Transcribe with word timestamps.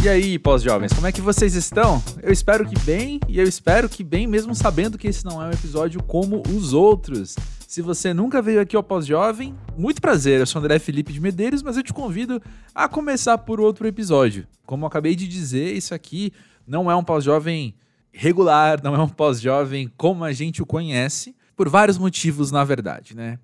E 0.00 0.08
aí, 0.08 0.38
pós-jovens, 0.38 0.92
como 0.92 1.08
é 1.08 1.12
que 1.12 1.20
vocês 1.20 1.54
estão? 1.56 2.00
Eu 2.22 2.32
espero 2.32 2.64
que 2.64 2.78
bem, 2.82 3.18
e 3.26 3.36
eu 3.36 3.44
espero 3.44 3.88
que 3.88 4.04
bem, 4.04 4.28
mesmo 4.28 4.54
sabendo 4.54 4.96
que 4.96 5.08
esse 5.08 5.24
não 5.24 5.42
é 5.42 5.46
um 5.46 5.50
episódio 5.50 6.00
como 6.04 6.40
os 6.54 6.72
outros. 6.72 7.34
Se 7.66 7.82
você 7.82 8.14
nunca 8.14 8.40
veio 8.40 8.60
aqui 8.60 8.76
ao 8.76 8.82
Pós-Jovem, 8.82 9.56
muito 9.76 10.00
prazer, 10.00 10.38
eu 10.38 10.46
sou 10.46 10.60
André 10.60 10.78
Felipe 10.78 11.12
de 11.12 11.20
Medeiros, 11.20 11.64
mas 11.64 11.76
eu 11.76 11.82
te 11.82 11.92
convido 11.92 12.40
a 12.72 12.88
começar 12.88 13.38
por 13.38 13.60
outro 13.60 13.88
episódio. 13.88 14.46
Como 14.64 14.84
eu 14.84 14.86
acabei 14.86 15.16
de 15.16 15.26
dizer, 15.26 15.76
isso 15.76 15.92
aqui 15.92 16.32
não 16.64 16.88
é 16.88 16.94
um 16.94 17.02
pós-jovem 17.02 17.74
regular, 18.12 18.80
não 18.82 18.94
é 18.94 19.02
um 19.02 19.08
pós-jovem 19.08 19.90
como 19.96 20.22
a 20.22 20.32
gente 20.32 20.62
o 20.62 20.66
conhece, 20.66 21.34
por 21.56 21.68
vários 21.68 21.98
motivos, 21.98 22.52
na 22.52 22.62
verdade, 22.62 23.16
né? 23.16 23.36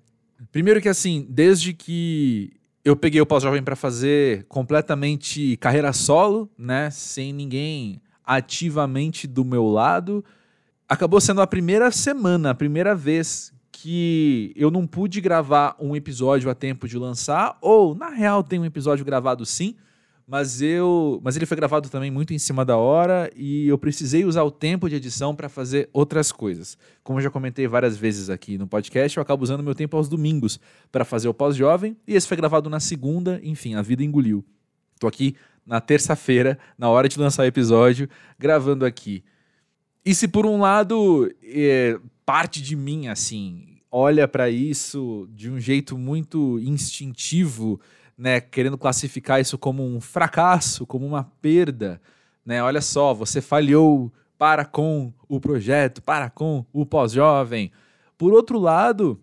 Primeiro 0.53 0.81
que 0.81 0.87
assim, 0.87 1.27
desde 1.29 1.73
que 1.73 2.53
eu 2.85 2.95
peguei 2.95 3.19
o 3.19 3.25
pós-jovem 3.25 3.63
para 3.63 3.75
fazer 3.75 4.45
completamente 4.47 5.57
carreira 5.57 5.91
solo, 5.91 6.47
né? 6.55 6.91
Sem 6.91 7.33
ninguém 7.33 7.99
ativamente 8.23 9.25
do 9.25 9.43
meu 9.43 9.65
lado. 9.65 10.23
Acabou 10.87 11.19
sendo 11.19 11.41
a 11.41 11.47
primeira 11.47 11.89
semana, 11.89 12.51
a 12.51 12.55
primeira 12.55 12.93
vez 12.93 13.51
que 13.71 14.53
eu 14.55 14.69
não 14.69 14.85
pude 14.85 15.19
gravar 15.19 15.75
um 15.79 15.95
episódio 15.95 16.47
a 16.47 16.53
tempo 16.53 16.87
de 16.87 16.95
lançar, 16.95 17.57
ou 17.59 17.95
na 17.95 18.09
real 18.09 18.43
tem 18.43 18.59
um 18.59 18.65
episódio 18.65 19.03
gravado 19.03 19.43
sim, 19.47 19.75
mas 20.27 20.59
eu, 20.61 21.19
mas 21.23 21.35
ele 21.35 21.45
foi 21.45 21.55
gravado 21.55 21.87
também 21.87 22.09
muito 22.09 22.33
em 22.33 22.39
cima 22.39 22.65
da 22.65 22.75
hora 22.77 23.31
e 23.35 23.67
eu 23.67 23.77
precisei 23.77 24.25
usar 24.25 24.43
o 24.43 24.49
tempo 24.49 24.89
de 24.89 24.95
edição 24.95 25.35
para 25.35 25.47
fazer 25.47 25.87
outras 25.93 26.31
coisas. 26.31 26.77
Como 27.03 27.19
eu 27.19 27.23
já 27.23 27.29
comentei 27.29 27.67
várias 27.67 27.95
vezes 27.95 28.29
aqui 28.29 28.57
no 28.57 28.67
podcast, 28.67 29.17
eu 29.17 29.21
acabo 29.21 29.43
usando 29.43 29.61
meu 29.61 29.75
tempo 29.75 29.95
aos 29.95 30.09
domingos 30.09 30.59
para 30.91 31.05
fazer 31.05 31.27
o 31.27 31.33
pós-jovem 31.33 31.95
e 32.07 32.15
esse 32.15 32.27
foi 32.27 32.37
gravado 32.37 32.69
na 32.69 32.79
segunda, 32.79 33.39
enfim, 33.43 33.75
a 33.75 33.83
vida 33.83 34.03
engoliu. 34.03 34.43
Tô 34.99 35.05
aqui 35.07 35.35
na 35.63 35.79
terça-feira, 35.79 36.57
na 36.77 36.89
hora 36.89 37.07
de 37.07 37.19
lançar 37.19 37.43
o 37.43 37.47
episódio, 37.47 38.09
gravando 38.39 38.83
aqui. 38.83 39.23
E 40.03 40.15
se 40.15 40.27
por 40.27 40.45
um 40.45 40.59
lado 40.59 41.31
é, 41.43 41.99
parte 42.25 42.61
de 42.61 42.75
mim 42.75 43.07
assim 43.07 43.75
olha 43.91 44.27
para 44.27 44.49
isso 44.49 45.25
de 45.31 45.49
um 45.49 45.57
jeito 45.57 45.97
muito 45.97 46.59
instintivo 46.59 47.79
né, 48.17 48.39
querendo 48.39 48.77
classificar 48.77 49.41
isso 49.41 49.57
como 49.57 49.83
um 49.83 49.99
fracasso, 49.99 50.85
como 50.85 51.05
uma 51.05 51.23
perda, 51.41 52.01
né? 52.45 52.61
Olha 52.63 52.81
só, 52.81 53.13
você 53.13 53.41
falhou 53.41 54.11
para 54.37 54.65
com 54.65 55.13
o 55.27 55.39
projeto, 55.39 56.01
para 56.01 56.29
com 56.29 56.65
o 56.71 56.85
pós-jovem. 56.85 57.71
Por 58.17 58.33
outro 58.33 58.59
lado, 58.59 59.19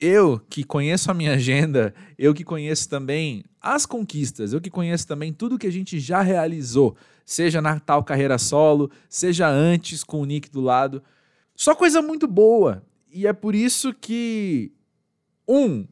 eu 0.00 0.40
que 0.48 0.64
conheço 0.64 1.10
a 1.10 1.14
minha 1.14 1.34
agenda, 1.34 1.94
eu 2.18 2.32
que 2.32 2.44
conheço 2.44 2.88
também 2.88 3.44
as 3.60 3.84
conquistas, 3.84 4.52
eu 4.52 4.60
que 4.60 4.70
conheço 4.70 5.06
também 5.06 5.32
tudo 5.32 5.58
que 5.58 5.66
a 5.66 5.72
gente 5.72 6.00
já 6.00 6.22
realizou, 6.22 6.96
seja 7.24 7.60
na 7.60 7.78
tal 7.78 8.02
carreira 8.02 8.38
solo, 8.38 8.90
seja 9.08 9.48
antes 9.48 10.02
com 10.02 10.22
o 10.22 10.24
Nick 10.24 10.50
do 10.50 10.60
lado, 10.60 11.02
só 11.54 11.74
coisa 11.74 12.00
muito 12.00 12.26
boa. 12.26 12.82
E 13.12 13.26
é 13.26 13.32
por 13.32 13.54
isso 13.54 13.92
que 13.92 14.72
um, 15.46 15.86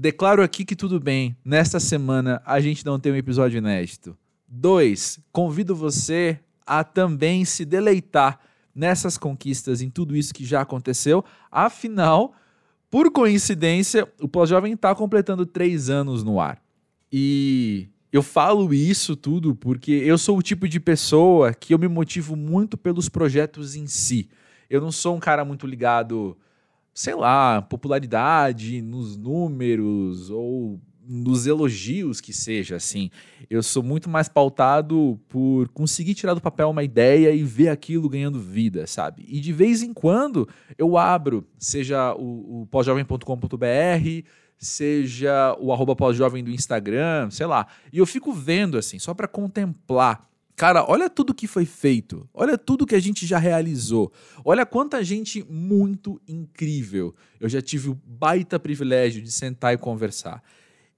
Declaro 0.00 0.42
aqui 0.42 0.64
que 0.64 0.74
tudo 0.74 0.98
bem, 0.98 1.36
nesta 1.44 1.78
semana 1.78 2.40
a 2.46 2.58
gente 2.58 2.86
não 2.86 2.98
tem 2.98 3.12
um 3.12 3.16
episódio 3.16 3.58
inédito. 3.58 4.16
2. 4.48 5.20
Convido 5.30 5.76
você 5.76 6.40
a 6.66 6.82
também 6.82 7.44
se 7.44 7.66
deleitar 7.66 8.40
nessas 8.74 9.18
conquistas, 9.18 9.82
em 9.82 9.90
tudo 9.90 10.16
isso 10.16 10.32
que 10.32 10.42
já 10.42 10.62
aconteceu. 10.62 11.22
Afinal, 11.50 12.32
por 12.90 13.12
coincidência, 13.12 14.10
o 14.18 14.26
Pós-Jovem 14.26 14.72
está 14.72 14.94
completando 14.94 15.44
três 15.44 15.90
anos 15.90 16.24
no 16.24 16.40
ar. 16.40 16.62
E 17.12 17.86
eu 18.10 18.22
falo 18.22 18.72
isso 18.72 19.14
tudo 19.14 19.54
porque 19.54 19.92
eu 19.92 20.16
sou 20.16 20.38
o 20.38 20.42
tipo 20.42 20.66
de 20.66 20.80
pessoa 20.80 21.52
que 21.52 21.74
eu 21.74 21.78
me 21.78 21.88
motivo 21.88 22.34
muito 22.34 22.78
pelos 22.78 23.10
projetos 23.10 23.76
em 23.76 23.86
si. 23.86 24.30
Eu 24.70 24.80
não 24.80 24.90
sou 24.90 25.14
um 25.14 25.20
cara 25.20 25.44
muito 25.44 25.66
ligado 25.66 26.38
sei 27.00 27.14
lá, 27.14 27.62
popularidade, 27.62 28.82
nos 28.82 29.16
números 29.16 30.28
ou 30.28 30.78
nos 31.02 31.46
elogios 31.46 32.20
que 32.20 32.30
seja, 32.30 32.76
assim. 32.76 33.08
Eu 33.48 33.62
sou 33.62 33.82
muito 33.82 34.10
mais 34.10 34.28
pautado 34.28 35.18
por 35.26 35.66
conseguir 35.70 36.12
tirar 36.12 36.34
do 36.34 36.42
papel 36.42 36.68
uma 36.68 36.84
ideia 36.84 37.30
e 37.30 37.42
ver 37.42 37.68
aquilo 37.68 38.06
ganhando 38.06 38.38
vida, 38.38 38.86
sabe? 38.86 39.24
E 39.26 39.40
de 39.40 39.50
vez 39.50 39.82
em 39.82 39.94
quando 39.94 40.46
eu 40.76 40.98
abro, 40.98 41.48
seja 41.58 42.14
o, 42.16 42.64
o 42.64 42.66
pós-jovem.com.br, 42.66 44.28
seja 44.58 45.56
o 45.58 45.72
arroba 45.72 45.96
pós-jovem 45.96 46.44
do 46.44 46.50
Instagram, 46.50 47.30
sei 47.30 47.46
lá. 47.46 47.66
E 47.90 47.96
eu 47.96 48.04
fico 48.04 48.30
vendo, 48.30 48.76
assim, 48.76 48.98
só 48.98 49.14
para 49.14 49.26
contemplar 49.26 50.29
Cara, 50.60 50.84
olha 50.86 51.08
tudo 51.08 51.32
que 51.32 51.46
foi 51.46 51.64
feito. 51.64 52.28
Olha 52.34 52.58
tudo 52.58 52.84
que 52.84 52.94
a 52.94 53.00
gente 53.00 53.26
já 53.26 53.38
realizou. 53.38 54.12
Olha 54.44 54.66
quanta 54.66 55.02
gente 55.02 55.42
muito 55.48 56.20
incrível. 56.28 57.14
Eu 57.40 57.48
já 57.48 57.62
tive 57.62 57.88
o 57.88 57.98
baita 58.04 58.60
privilégio 58.60 59.22
de 59.22 59.32
sentar 59.32 59.72
e 59.72 59.78
conversar. 59.78 60.42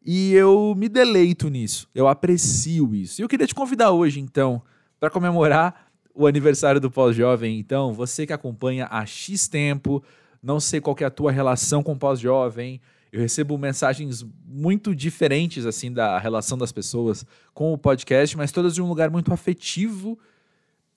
E 0.05 0.35
eu 0.35 0.75
me 0.77 0.89
deleito 0.89 1.49
nisso. 1.49 1.89
Eu 1.95 2.09
aprecio 2.09 2.93
isso. 2.93 3.21
E 3.21 3.23
eu 3.23 3.29
queria 3.29 3.47
te 3.47 3.55
convidar 3.55 3.93
hoje, 3.93 4.19
então, 4.19 4.61
para 4.99 5.09
comemorar 5.09 5.93
o 6.13 6.27
aniversário 6.27 6.81
do 6.81 6.91
Pós-Jovem. 6.91 7.57
Então, 7.61 7.93
você 7.93 8.27
que 8.27 8.33
acompanha 8.33 8.89
há 8.91 9.07
X 9.07 9.47
tempo, 9.47 10.03
não 10.43 10.59
sei 10.59 10.81
qual 10.81 10.97
é 10.99 11.05
a 11.05 11.11
tua 11.11 11.31
relação 11.31 11.85
com 11.85 11.93
o 11.93 11.97
Pós-Jovem, 11.97 12.81
eu 13.13 13.21
recebo 13.21 13.59
mensagens 13.59 14.25
muito 14.45 14.97
diferentes 14.97 15.67
assim 15.67 15.93
da 15.93 16.19
relação 16.19 16.57
das 16.57 16.73
pessoas 16.73 17.27
com 17.53 17.71
o 17.73 17.79
podcast, 17.79 18.37
mas 18.39 18.51
todas 18.51 18.75
de 18.75 18.81
um 18.81 18.89
lugar 18.89 19.11
muito 19.11 19.33
afetivo 19.33 20.19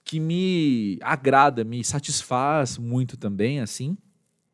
que 0.01 0.19
me 0.19 0.97
agrada, 1.01 1.65
me 1.65 1.83
satisfaz 1.83 2.77
muito 2.77 3.17
também, 3.17 3.59
assim. 3.59 3.97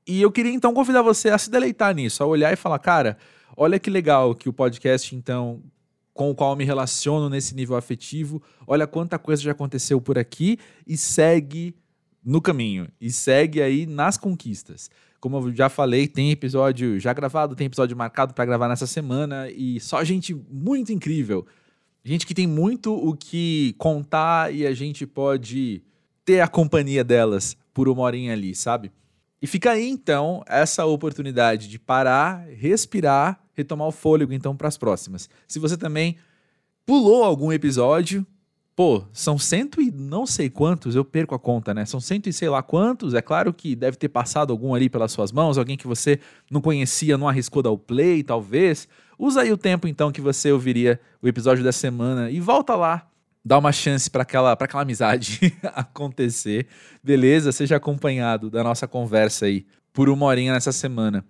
E 0.08 0.20
eu 0.20 0.32
queria 0.32 0.52
então 0.52 0.74
convidar 0.74 1.04
você 1.04 1.30
a 1.30 1.38
se 1.38 1.52
deleitar 1.52 1.94
nisso, 1.94 2.24
a 2.24 2.26
olhar 2.26 2.52
e 2.52 2.56
falar, 2.56 2.80
cara, 2.80 3.18
olha 3.56 3.78
que 3.78 3.90
legal 3.90 4.34
que 4.34 4.50
o 4.50 4.54
podcast 4.54 5.16
então 5.16 5.62
com 6.14 6.32
o 6.32 6.36
qual 6.36 6.56
me 6.56 6.66
relaciono 6.66 7.30
nesse 7.30 7.56
nível 7.56 7.76
afetivo, 7.76 8.42
olha 8.68 8.88
quanta 8.88 9.18
coisa 9.20 9.42
já 9.42 9.52
aconteceu 9.52 10.02
por 10.02 10.18
aqui 10.18 10.58
e 10.86 10.98
segue 10.98 11.76
no 12.24 12.42
caminho 12.42 12.88
e 13.00 13.12
segue 13.12 13.62
aí 13.62 13.86
nas 13.86 14.18
conquistas. 14.18 14.90
Como 15.22 15.38
eu 15.38 15.56
já 15.56 15.70
falei, 15.70 16.08
tem 16.08 16.32
episódio 16.32 17.00
já 17.00 17.14
gravado, 17.14 17.56
tem 17.56 17.68
episódio 17.68 17.96
marcado 17.96 18.34
para 18.34 18.44
gravar 18.44 18.68
nessa 18.68 18.88
semana 18.88 19.50
e 19.52 19.80
só 19.80 20.04
gente 20.04 20.34
muito 20.34 20.92
incrível. 20.92 21.46
Gente 22.04 22.26
que 22.26 22.34
tem 22.34 22.48
muito 22.48 22.92
o 22.92 23.16
que 23.16 23.76
contar 23.78 24.52
e 24.52 24.66
a 24.66 24.74
gente 24.74 25.06
pode 25.06 25.84
ter 26.26 26.42
a 26.42 26.48
companhia 26.48 27.04
delas 27.04 27.56
por 27.72 27.88
uma 27.88 28.02
horinha 28.02 28.34
ali, 28.34 28.56
sabe? 28.56 28.92
E 29.40 29.46
fica 29.46 29.72
aí 29.72 29.88
então 29.88 30.44
essa 30.48 30.86
oportunidade 30.86 31.68
de 31.68 31.78
parar, 31.78 32.44
respirar, 32.58 33.40
retomar 33.54 33.88
o 33.88 33.92
fôlego 33.92 34.34
então 34.34 34.58
para 34.58 34.68
as 34.68 34.78
próximas. 34.78 35.30
Se 35.48 35.60
você 35.60 35.78
também 35.78 36.18
pulou 36.84 37.24
algum 37.24 37.54
episódio, 37.54 38.26
pô, 38.82 39.04
são 39.14 39.38
cento 39.38 39.80
e 39.80 39.92
não 39.92 40.26
sei 40.26 40.50
quantos, 40.50 40.96
eu 40.96 41.06
perco 41.06 41.36
a 41.36 41.40
conta, 41.40 41.72
né? 41.72 41.86
São 41.86 42.00
cento 42.00 42.28
e 42.28 42.34
sei 42.34 42.50
lá 42.50 42.64
quantos. 42.64 43.14
É 43.14 43.22
claro 43.22 43.54
que 43.54 43.76
deve 43.76 43.96
ter 43.96 44.10
passado 44.10 44.50
algum 44.50 44.74
ali 44.74 44.90
pelas 44.90 45.12
suas 45.12 45.32
mãos, 45.32 45.56
alguém 45.56 45.78
que 45.78 45.86
você 45.86 46.20
não 46.50 46.60
conhecia, 46.62 47.16
não 47.16 47.30
arriscou 47.30 47.62
dar 47.62 47.70
o 47.70 47.78
play, 47.78 48.24
talvez. 48.24 48.88
Usa 49.20 49.42
aí 49.42 49.52
o 49.52 49.58
tempo 49.58 49.88
então 49.88 50.12
que 50.12 50.20
você 50.20 50.52
ouviria 50.52 51.00
o 51.22 51.28
episódio 51.28 51.64
da 51.64 51.72
semana 51.72 52.32
e 52.32 52.40
volta 52.40 52.76
lá. 52.76 53.08
Dá 53.46 53.60
uma 53.60 53.72
chance 53.72 54.10
para 54.10 54.24
aquela, 54.24 54.54
aquela 54.54 54.82
amizade 54.82 55.56
acontecer. 55.76 56.66
Beleza? 57.04 57.52
Seja 57.52 57.76
acompanhado 57.76 58.50
da 58.50 58.64
nossa 58.64 58.88
conversa 58.88 59.46
aí 59.46 59.64
por 59.94 60.10
uma 60.10 60.26
horinha 60.26 60.54
nessa 60.54 60.72
semana. 60.72 61.24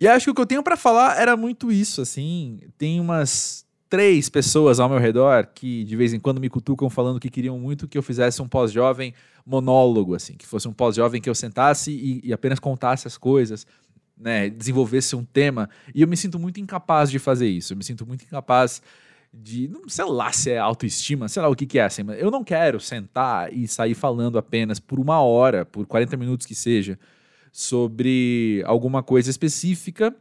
E 0.00 0.08
acho 0.08 0.24
que 0.24 0.30
o 0.30 0.34
que 0.34 0.40
eu 0.40 0.46
tenho 0.46 0.62
para 0.62 0.78
falar 0.78 1.20
era 1.20 1.36
muito 1.36 1.70
isso, 1.70 2.00
assim. 2.00 2.58
Tem 2.78 2.98
umas 2.98 3.65
três 3.88 4.28
pessoas 4.28 4.80
ao 4.80 4.88
meu 4.88 4.98
redor 4.98 5.46
que 5.54 5.84
de 5.84 5.96
vez 5.96 6.12
em 6.12 6.20
quando 6.20 6.40
me 6.40 6.48
cutucam 6.48 6.90
falando 6.90 7.20
que 7.20 7.30
queriam 7.30 7.58
muito 7.58 7.86
que 7.86 7.96
eu 7.96 8.02
fizesse 8.02 8.42
um 8.42 8.48
pós-jovem 8.48 9.14
monólogo, 9.44 10.14
assim, 10.14 10.34
que 10.34 10.46
fosse 10.46 10.66
um 10.66 10.72
pós-jovem 10.72 11.20
que 11.20 11.30
eu 11.30 11.34
sentasse 11.34 11.92
e, 11.92 12.20
e, 12.24 12.32
apenas 12.32 12.58
contasse 12.58 13.06
as 13.06 13.16
coisas, 13.16 13.66
né, 14.18 14.50
desenvolvesse 14.50 15.14
um 15.14 15.24
tema. 15.24 15.70
E 15.94 16.02
eu 16.02 16.08
me 16.08 16.16
sinto 16.16 16.38
muito 16.38 16.58
incapaz 16.58 17.10
de 17.10 17.18
fazer 17.18 17.48
isso. 17.48 17.72
Eu 17.72 17.76
me 17.76 17.84
sinto 17.84 18.04
muito 18.04 18.24
incapaz 18.24 18.82
de, 19.32 19.68
não 19.68 19.88
sei 19.88 20.04
lá 20.06 20.32
se 20.32 20.50
é 20.50 20.58
autoestima, 20.58 21.28
sei 21.28 21.42
lá 21.42 21.48
o 21.48 21.54
que, 21.54 21.66
que 21.66 21.78
é 21.78 21.84
assim, 21.84 22.02
mas 22.02 22.18
eu 22.18 22.30
não 22.30 22.42
quero 22.42 22.80
sentar 22.80 23.52
e 23.52 23.68
sair 23.68 23.94
falando 23.94 24.38
apenas 24.38 24.80
por 24.80 24.98
uma 24.98 25.20
hora, 25.20 25.64
por 25.64 25.86
40 25.86 26.16
minutos 26.16 26.46
que 26.46 26.54
seja, 26.54 26.98
sobre 27.52 28.62
alguma 28.66 29.02
coisa 29.02 29.30
específica 29.30 30.14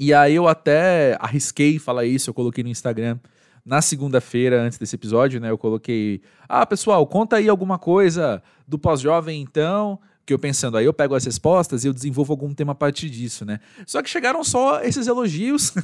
e 0.00 0.14
aí 0.14 0.34
eu 0.34 0.48
até 0.48 1.14
arrisquei 1.20 1.78
falar 1.78 2.06
isso, 2.06 2.30
eu 2.30 2.34
coloquei 2.34 2.64
no 2.64 2.70
Instagram 2.70 3.18
na 3.64 3.82
segunda-feira, 3.82 4.62
antes 4.62 4.78
desse 4.78 4.96
episódio, 4.96 5.38
né? 5.40 5.50
Eu 5.50 5.58
coloquei. 5.58 6.22
Ah, 6.48 6.64
pessoal, 6.64 7.06
conta 7.06 7.36
aí 7.36 7.48
alguma 7.48 7.78
coisa 7.78 8.42
do 8.66 8.78
pós-jovem, 8.78 9.42
então. 9.42 9.98
Porque 10.20 10.34
eu 10.34 10.38
pensando, 10.38 10.76
aí 10.76 10.84
eu 10.84 10.92
pego 10.92 11.14
as 11.14 11.24
respostas 11.24 11.82
e 11.82 11.88
eu 11.88 11.92
desenvolvo 11.92 12.32
algum 12.32 12.54
tema 12.54 12.72
a 12.72 12.74
partir 12.74 13.10
disso, 13.10 13.44
né? 13.44 13.58
Só 13.84 14.00
que 14.00 14.08
chegaram 14.08 14.44
só 14.44 14.80
esses 14.82 15.06
elogios. 15.06 15.74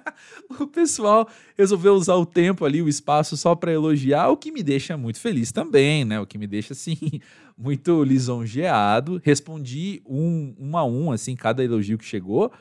o 0.60 0.66
pessoal 0.66 1.28
resolveu 1.58 1.94
usar 1.94 2.14
o 2.14 2.24
tempo 2.24 2.64
ali, 2.64 2.80
o 2.80 2.88
espaço 2.88 3.36
só 3.36 3.54
para 3.54 3.72
elogiar, 3.72 4.28
o 4.28 4.36
que 4.36 4.52
me 4.52 4.62
deixa 4.62 4.96
muito 4.96 5.18
feliz 5.18 5.50
também, 5.50 6.04
né? 6.04 6.20
O 6.20 6.26
que 6.26 6.38
me 6.38 6.46
deixa 6.46 6.72
assim 6.72 6.96
muito 7.58 8.04
lisonjeado. 8.04 9.20
Respondi 9.24 10.02
um, 10.06 10.54
um 10.58 10.76
a 10.76 10.84
um, 10.84 11.10
assim, 11.10 11.34
cada 11.34 11.64
elogio 11.64 11.98
que 11.98 12.04
chegou. 12.04 12.52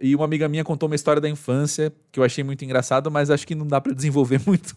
E 0.00 0.14
uma 0.14 0.24
amiga 0.24 0.48
minha 0.48 0.64
contou 0.64 0.88
uma 0.88 0.96
história 0.96 1.20
da 1.20 1.28
infância 1.28 1.92
que 2.10 2.18
eu 2.18 2.24
achei 2.24 2.42
muito 2.42 2.64
engraçado, 2.64 3.10
mas 3.10 3.30
acho 3.30 3.46
que 3.46 3.54
não 3.54 3.66
dá 3.66 3.80
para 3.80 3.94
desenvolver 3.94 4.40
muito 4.46 4.74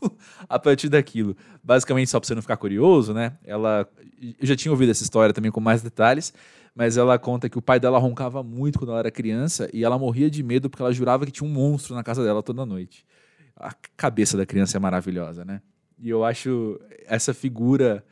a 0.48 0.60
partir 0.60 0.90
daquilo. 0.90 1.36
Basicamente, 1.64 2.10
só 2.10 2.20
para 2.20 2.28
você 2.28 2.36
não 2.36 2.42
ficar 2.42 2.58
curioso, 2.58 3.14
né? 3.14 3.38
Ela. 3.44 3.88
Eu 4.40 4.48
já 4.48 4.56
tinha 4.56 4.72
ouvido 4.72 4.92
essa 4.92 5.04
história 5.04 5.34
também 5.34 5.52
com 5.52 5.60
mais 5.60 5.82
detalhes, 5.82 6.34
mas 6.74 6.98
ela 6.98 7.18
conta 7.18 7.50
que 7.50 7.58
o 7.58 7.62
pai 7.62 7.80
dela 7.80 7.98
roncava 7.98 8.44
muito 8.44 8.80
quando 8.80 8.92
ela 8.92 9.00
era 9.00 9.12
criança 9.12 9.70
e 9.74 9.84
ela 9.84 9.98
morria 9.98 10.30
de 10.30 10.42
medo 10.44 10.70
porque 10.70 10.82
ela 10.82 10.92
jurava 10.92 11.26
que 11.26 11.32
tinha 11.32 11.48
um 11.48 11.52
monstro 11.52 11.96
na 11.96 12.04
casa 12.04 12.24
dela 12.24 12.42
toda 12.42 12.66
noite. 12.66 13.06
A 13.56 13.74
cabeça 13.96 14.38
da 14.38 14.46
criança 14.46 14.78
é 14.78 14.80
maravilhosa, 14.80 15.44
né? 15.44 15.62
E 16.00 16.10
eu 16.10 16.24
acho 16.24 16.80
essa 17.08 17.34
figura 17.34 18.04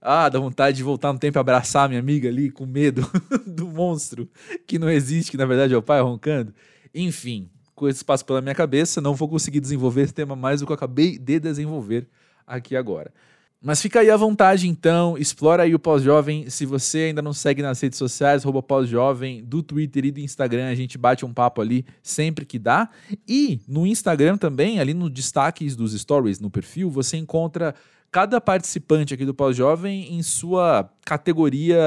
ah, 0.00 0.28
dá 0.28 0.38
vontade 0.38 0.76
de 0.76 0.82
voltar 0.82 1.12
no 1.12 1.18
tempo 1.18 1.38
e 1.38 1.40
abraçar 1.40 1.88
minha 1.88 2.00
amiga 2.00 2.28
ali 2.28 2.50
com 2.50 2.66
medo 2.66 3.08
do 3.46 3.66
monstro 3.66 4.28
que 4.66 4.78
não 4.78 4.88
existe, 4.88 5.30
que 5.30 5.36
na 5.36 5.46
verdade 5.46 5.74
é 5.74 5.76
o 5.76 5.82
pai 5.82 6.00
roncando. 6.00 6.54
Enfim, 6.94 7.50
coisas 7.74 8.02
passam 8.02 8.26
pela 8.26 8.40
minha 8.40 8.54
cabeça, 8.54 9.00
não 9.00 9.14
vou 9.14 9.28
conseguir 9.28 9.60
desenvolver 9.60 10.02
esse 10.02 10.14
tema 10.14 10.36
mais 10.36 10.60
do 10.60 10.66
que 10.66 10.72
eu 10.72 10.76
acabei 10.76 11.18
de 11.18 11.40
desenvolver 11.40 12.08
aqui 12.46 12.76
agora. 12.76 13.12
Mas 13.60 13.82
fica 13.82 13.98
aí 13.98 14.08
à 14.08 14.16
vontade, 14.16 14.68
então, 14.68 15.18
explora 15.18 15.64
aí 15.64 15.74
o 15.74 15.80
Pós-Jovem. 15.80 16.48
Se 16.48 16.64
você 16.64 16.98
ainda 16.98 17.20
não 17.20 17.32
segue 17.32 17.60
nas 17.60 17.80
redes 17.80 17.98
sociais, 17.98 18.44
rouba 18.44 18.62
Pós-Jovem, 18.62 19.44
do 19.44 19.64
Twitter 19.64 20.04
e 20.04 20.10
do 20.12 20.20
Instagram, 20.20 20.68
a 20.68 20.76
gente 20.76 20.96
bate 20.96 21.26
um 21.26 21.34
papo 21.34 21.60
ali 21.60 21.84
sempre 22.00 22.46
que 22.46 22.56
dá. 22.56 22.88
E 23.26 23.60
no 23.66 23.84
Instagram 23.84 24.36
também, 24.36 24.78
ali 24.78 24.94
no 24.94 25.10
destaques 25.10 25.74
dos 25.74 25.92
stories, 25.92 26.38
no 26.38 26.48
perfil, 26.48 26.88
você 26.88 27.16
encontra 27.16 27.74
cada 28.10 28.40
participante 28.40 29.14
aqui 29.14 29.24
do 29.24 29.34
Pós-Jovem 29.34 30.14
em 30.14 30.22
sua 30.22 30.90
categoria 31.04 31.78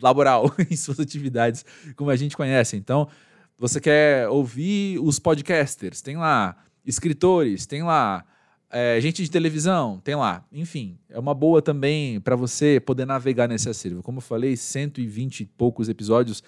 laboral, 0.00 0.52
em 0.70 0.76
suas 0.76 1.00
atividades, 1.00 1.64
como 1.96 2.10
a 2.10 2.16
gente 2.16 2.36
conhece. 2.36 2.76
Então, 2.76 3.08
você 3.58 3.80
quer 3.80 4.28
ouvir 4.28 4.98
os 4.98 5.18
podcasters, 5.18 6.02
tem 6.02 6.16
lá. 6.16 6.56
Escritores, 6.84 7.66
tem 7.66 7.82
lá. 7.82 8.24
É, 8.70 9.00
gente 9.00 9.22
de 9.22 9.30
televisão, 9.30 10.00
tem 10.04 10.14
lá. 10.14 10.44
Enfim, 10.52 10.98
é 11.08 11.18
uma 11.18 11.34
boa 11.34 11.62
também 11.62 12.20
para 12.20 12.36
você 12.36 12.80
poder 12.80 13.06
navegar 13.06 13.48
nesse 13.48 13.68
acervo. 13.68 14.02
Como 14.02 14.18
eu 14.18 14.22
falei, 14.22 14.56
120 14.56 15.40
e 15.40 15.46
poucos 15.46 15.88
episódios, 15.88 16.42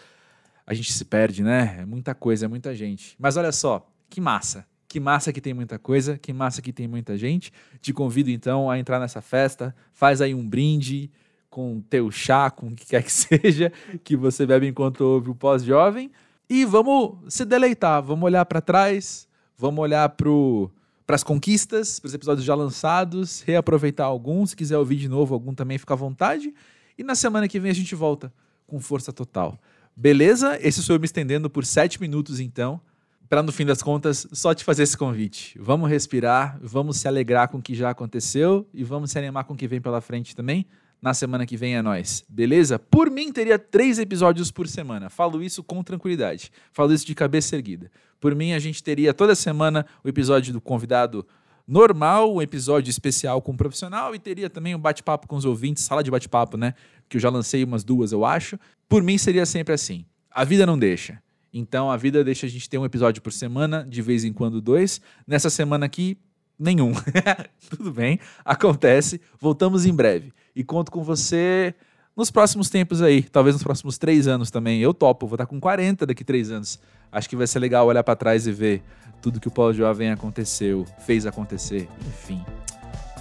a 0.67 0.75
gente 0.75 0.93
se 0.93 1.05
perde, 1.05 1.43
né? 1.43 1.79
É 1.81 1.85
muita 1.85 2.15
coisa, 2.15 2.45
é 2.45 2.49
muita 2.49 2.75
gente. 2.75 3.17
Mas 3.19 3.37
olha 3.37 3.53
só, 3.53 3.91
que 4.11 4.21
massa. 4.21 4.67
Que 4.89 4.99
massa 4.99 5.33
que 5.33 5.41
tem 5.41 5.53
muita 5.53 5.79
coisa, 5.79 6.17
que 6.17 6.33
massa 6.33 6.63
que 6.63 6.73
tem 6.73 6.89
muita 6.89 7.17
gente. 7.19 7.53
Te 7.81 7.93
convido 7.93 8.31
então 8.31 8.71
a 8.71 8.79
entrar 8.79 8.99
nessa 8.99 9.21
festa, 9.21 9.77
faz 9.93 10.23
aí 10.23 10.35
um 10.35 10.49
brinde 10.49 11.11
com 11.51 11.81
teu 11.91 12.11
chá, 12.11 12.51
com 12.51 12.69
o 12.69 12.75
que 12.75 12.87
quer 12.87 13.03
que 13.03 13.13
seja, 13.13 13.71
que 14.03 14.17
você 14.17 14.47
bebe 14.47 14.67
enquanto 14.67 15.03
ouve 15.03 15.31
o 15.31 15.35
pós-jovem. 15.35 16.11
E 16.49 16.65
vamos 16.65 17.35
se 17.35 17.45
deleitar, 17.45 18.03
vamos 18.03 18.25
olhar 18.25 18.45
para 18.47 18.63
trás, 18.63 19.29
vamos 19.57 19.81
olhar 19.81 20.09
para 20.09 21.15
as 21.15 21.23
conquistas, 21.23 22.01
para 22.01 22.09
os 22.09 22.15
episódios 22.15 22.47
já 22.47 22.55
lançados, 22.55 23.43
reaproveitar 23.43 24.07
alguns. 24.07 24.51
Se 24.51 24.57
quiser 24.57 24.79
ouvir 24.79 24.97
de 24.97 25.09
novo 25.09 25.35
algum 25.35 25.53
também, 25.53 25.77
fica 25.77 25.93
à 25.93 25.97
vontade. 25.97 26.55
E 26.97 27.05
na 27.05 27.15
semana 27.15 27.47
que 27.47 27.61
vem 27.61 27.71
a 27.71 27.75
gente 27.75 27.95
volta 27.95 28.33
com 28.67 28.81
força 28.81 29.13
total. 29.13 29.59
Beleza? 29.95 30.59
Esse 30.63 30.83
sou 30.83 30.97
eu 30.97 31.01
me 31.01 31.05
estendendo 31.05 31.51
por 31.51 31.67
sete 31.67 32.01
minutos 32.01 32.41
então 32.41 32.81
para 33.29 33.43
no 33.43 33.53
fim 33.53 33.67
das 33.67 33.83
contas 33.83 34.27
só 34.33 34.55
te 34.55 34.65
fazer 34.65 34.85
esse 34.85 34.97
convite. 34.97 35.59
Vamos 35.61 35.91
respirar, 35.91 36.59
vamos 36.63 36.97
se 36.97 37.07
alegrar 37.07 37.49
com 37.49 37.59
o 37.59 37.63
que 37.63 37.75
já 37.75 37.91
aconteceu 37.91 38.67
e 38.73 38.83
vamos 38.83 39.11
se 39.11 39.19
animar 39.19 39.45
com 39.45 39.53
o 39.53 39.57
que 39.57 39.69
vem 39.69 39.81
pela 39.81 40.01
frente 40.01 40.35
também. 40.35 40.67
Na 41.01 41.15
semana 41.15 41.47
que 41.47 41.57
vem 41.57 41.77
é 41.77 41.83
nós, 41.83 42.25
beleza? 42.29 42.77
Por 42.77 43.09
mim 43.09 43.31
teria 43.31 43.57
três 43.57 44.01
episódios 44.01 44.51
por 44.51 44.67
semana. 44.67 45.09
Falo 45.09 45.43
isso 45.43 45.63
com 45.63 45.83
tranquilidade. 45.85 46.51
Falo 46.73 46.93
isso 46.93 47.07
de 47.07 47.15
cabeça 47.15 47.55
erguida. 47.55 47.91
Por 48.19 48.35
mim 48.35 48.53
a 48.53 48.59
gente 48.59 48.83
teria 48.83 49.15
toda 49.15 49.35
semana 49.37 49.87
o 50.03 50.09
episódio 50.09 50.53
do 50.53 50.61
convidado 50.61 51.25
normal, 51.69 52.35
um 52.35 52.43
episódio 52.43 52.91
especial 52.91 53.43
com 53.43 53.53
um 53.53 53.57
profissional 53.57 54.15
e 54.15 54.19
teria 54.19 54.49
também 54.49 54.75
um 54.75 54.79
bate-papo 54.79 55.29
com 55.29 55.37
os 55.37 55.45
ouvintes, 55.45 55.85
sala 55.85 56.03
de 56.03 56.11
bate-papo, 56.11 56.57
né? 56.57 56.75
Que 57.09 57.19
eu 57.19 57.21
já 57.21 57.29
lancei 57.29 57.63
umas 57.63 57.85
duas, 57.85 58.11
eu 58.11 58.25
acho. 58.25 58.59
Por 58.89 59.03
mim 59.03 59.19
seria 59.19 59.45
sempre 59.45 59.75
assim. 59.75 60.05
A 60.31 60.45
vida 60.45 60.65
não 60.65 60.79
deixa. 60.79 61.23
Então 61.53 61.91
a 61.91 61.97
vida 61.97 62.23
deixa 62.23 62.47
a 62.47 62.49
gente 62.49 62.69
ter 62.69 62.79
um 62.79 62.85
episódio 62.85 63.23
por 63.23 63.33
semana, 63.33 63.87
de 63.89 64.03
vez 64.03 64.25
em 64.25 64.33
quando 64.33 64.61
dois. 64.61 65.01
Nessa 65.27 65.51
semana 65.51 65.87
aqui, 65.87 66.19
nenhum. 66.59 66.93
Tudo 67.71 67.93
bem, 67.93 68.19
acontece. 68.45 69.21
Voltamos 69.41 69.87
em 69.87 69.95
breve. 69.95 70.33
E 70.55 70.65
conto 70.65 70.91
com 70.91 71.03
você 71.03 71.75
nos 72.17 72.31
próximos 72.31 72.69
tempos 72.69 73.01
aí, 73.01 73.23
talvez 73.23 73.55
nos 73.55 73.63
próximos 73.63 73.97
três 73.97 74.27
anos 74.27 74.51
também. 74.51 74.81
Eu 74.81 74.93
topo, 74.93 75.27
vou 75.27 75.37
estar 75.37 75.47
com 75.47 75.61
40 75.61 76.05
daqui 76.05 76.25
três 76.25 76.51
anos. 76.51 76.79
Acho 77.13 77.29
que 77.29 77.37
vai 77.37 77.47
ser 77.47 77.61
legal 77.61 77.87
olhar 77.87 78.03
para 78.03 78.17
trás 78.17 78.47
e 78.47 78.53
ver 78.53 78.83
tudo 79.23 79.41
que 79.41 79.49
o 79.49 79.51
Paulo 79.51 79.73
Jovem 79.73 80.11
aconteceu, 80.11 80.85
fez 81.07 81.27
acontecer, 81.27 81.89
enfim. 82.07 82.45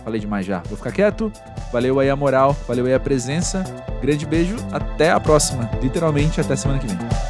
Falei 0.04 0.22
demais 0.22 0.46
já. 0.46 0.60
Vou 0.62 0.78
ficar 0.78 0.92
quieto. 0.92 1.32
Valeu 1.72 2.00
aí 2.00 2.10
a 2.10 2.16
moral, 2.16 2.56
valeu 2.66 2.86
aí 2.86 2.94
a 2.94 3.00
presença. 3.00 3.64
Grande 4.02 4.26
beijo, 4.26 4.56
até 4.72 5.12
a 5.12 5.20
próxima. 5.20 5.70
Literalmente 5.82 6.40
até 6.40 6.56
semana 6.56 6.80
que 6.80 6.88
vem. 6.88 7.27